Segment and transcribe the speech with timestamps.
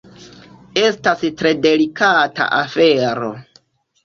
[0.83, 3.31] Estas tre delikata afero.